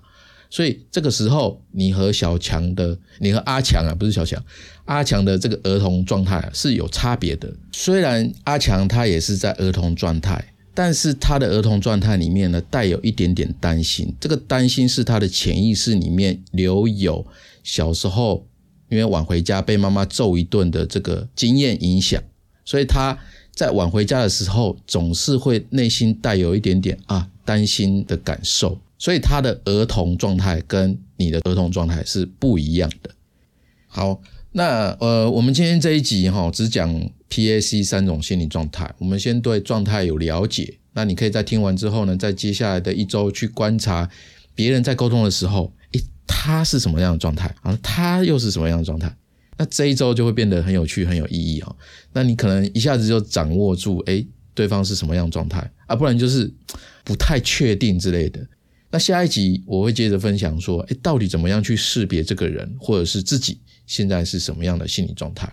[0.48, 4.40] 所以这个时候，你和小强的，你和阿强啊，不是小强，
[4.84, 7.52] 阿强的这个儿童状态是有差别的。
[7.72, 14.14] 虽然阿强他也是在儿童状态，但是他的儿童状态里面呢，带有一点点担心。
[14.20, 17.26] 这个担心是他的潜意识里面留有
[17.62, 18.46] 小时候。
[18.90, 22.20] 因为晚回家被妈妈揍一顿的这个经验影响，
[22.64, 23.16] 所以他
[23.54, 33.10] 在晚回家的时候总是会内心带有一点点啊担心的感受，所以他的儿童状态跟你的儿童状态是不一样的。
[33.86, 36.92] 好，那呃，我们今天这一集哈只讲
[37.30, 44.10] PAC 三种心理状态，我们先对状态有了解，那你可以在听完之后呢，在接下来的一周去观察
[44.54, 45.72] 别人在沟通的时候。
[45.92, 46.00] 诶
[46.32, 47.76] 他是什么样的状态啊？
[47.82, 49.12] 他又是什么样的状态？
[49.58, 51.76] 那这一周就会变得很有趣、很有意义哦。
[52.12, 54.24] 那你可能一下子就掌握住，哎，
[54.54, 55.96] 对方是什么样状态啊？
[55.96, 56.48] 不然就是
[57.02, 58.40] 不太确定之类的。
[58.92, 65.52] 那下一集我会接着分享说，哎，到底怎么样去识别这个人或者是自己现在是什么样的心理状态？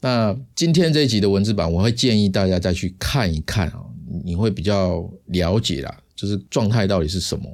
[0.00, 3.84] 那今天这一集的文字版，我会建议大家再去看一看啊，
[4.24, 7.44] 你会比较了解啦，就是状态到底是什么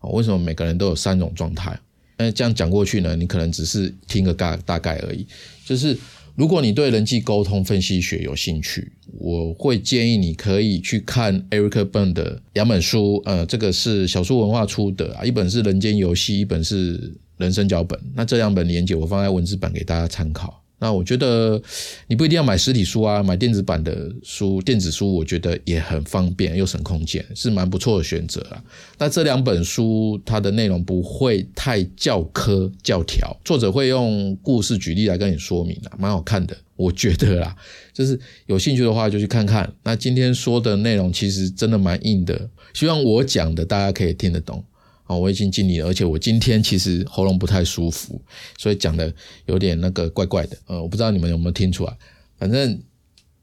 [0.00, 0.10] 啊？
[0.10, 1.78] 为什么每个人都有三种状态？
[2.18, 5.26] 那这样讲过去呢，你可能只是听个大大概而已。
[5.64, 5.96] 就是
[6.34, 13.22] 如果你对人际沟通分析学有兴趣，我会建议你可以去看 Eric Bern 的两本书。
[13.24, 16.98] 呃，这个是小说文化出的啊，一本是《人间游戏》，一本是
[17.36, 17.98] 《人生脚本》。
[18.14, 20.61] 那这两本连接我放在文字版给大家参考。
[20.82, 21.62] 那我觉得
[22.08, 28.60] 你不一定要买实体书啊，买电子版的书，电子书我觉得也很方便又省空间，是蛮不错的选择啦。
[28.98, 36.56] 那这两本书它的内容不会太教科教条，作者会用故事举例来跟你说明啊，蛮好看的。
[36.74, 37.54] 我觉得啦，
[37.92, 39.72] 就是有兴趣的话就去看看。
[39.84, 44.64] 那今天说的内容其实真的蛮硬的，希望我讲的大家可以听得懂。
[45.08, 48.18] 我已经尽力了，而且我今天其实喉咙不太舒服，
[48.56, 49.12] 所以讲的
[49.44, 50.56] 有点那个怪怪的。
[50.66, 51.94] 呃，我不知道你们有没有听出来。
[52.38, 52.80] 反正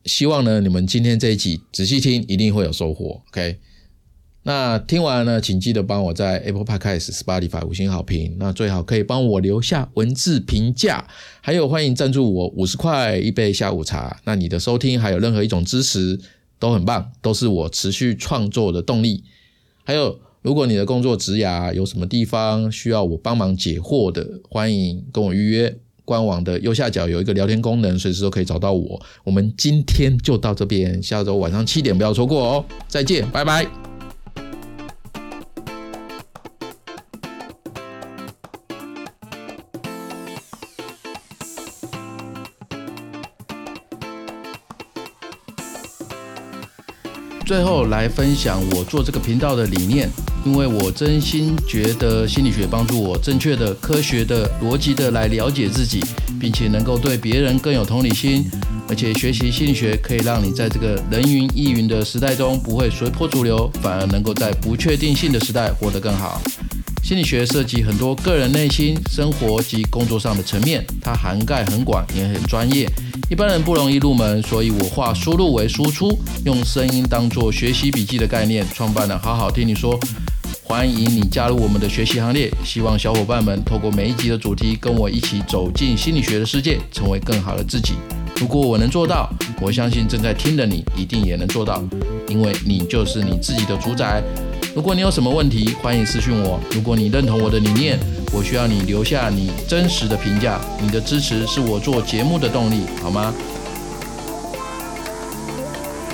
[0.06, 3.22] 希望呢，你们今天这一集仔细听，一定会有收获。
[3.28, 3.60] OK，
[4.44, 8.36] 那听完呢，请记得帮我在 Apple Podcast、Spotify 五星好评。
[8.40, 11.08] 那最好可以帮我留下文字评价，
[11.42, 14.20] 还有欢迎赞助我五十块一杯下午茶。
[14.24, 16.20] 那你的收听还有任何一种支持
[16.58, 19.24] 都很棒，都是我持续创作的动力。
[19.84, 20.20] 还有。
[20.50, 25.78] 如果你的工作职涯有什么地方需要我帮忙解惑的，欢迎跟我预约。
[26.04, 29.00] 官网的右下角有一个聊天功能，随时都可以找到我。
[29.24, 32.66] 我们今天就到这边，下周晚上七点不要错过哦。
[32.88, 33.68] 再见，拜拜。
[47.46, 50.10] 最后来分享我做这个频道的理念，
[50.46, 56.04] 因为我真心觉得心理学帮助我正确的、科学的、逻辑的来了解自己，
[56.40, 58.46] 并且能够对别人更有同理心。
[58.88, 66.42] 而且学习心理学可以让你在这个人云亦云的时代中不会随波逐流，反而能够在不确定性的时代活得更好。
[67.04, 72.90] 心理学涉及很多个人内心、生活及工作上的层面，它涵盖很广，也很专业。
[73.30, 80.00] 一般人不容易入门，所以我化输入为输出，用声音当做学习笔记的概念，创办了好好听你说。
[80.72, 87.94] 欢迎你加入我们的学习行列，希望小伙伴们透过每一集的主题，跟我一起走进心理学的世界，成为更好的自己。
[88.36, 89.28] 如果我能做到，
[89.60, 91.84] 我相信正在听的你一定也能做到，
[92.28, 94.22] 因为你就是你自己的主宰。
[94.76, 96.60] 如果你有什么问题，欢迎私讯我。
[96.70, 97.98] 如果你认同我的理念，
[98.32, 100.62] 我需要你留下你真实的评价。
[100.80, 103.34] 你的支持是我做节目的动力，好吗？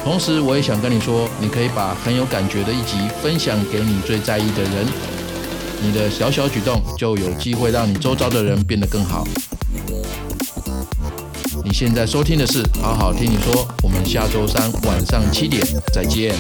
[0.06, 4.86] 同时，我也想跟你说，你可以把很有感觉的一集分享给你最在意的人。
[5.82, 9.28] 你的小小举动就有机会让你周遭的人变得更好。
[11.64, 16.36] 你现在收听的是《好好听你说》，我们下周三晚上七点再见。